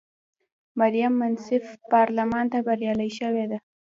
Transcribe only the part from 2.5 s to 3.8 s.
ته بریالی شوې وه.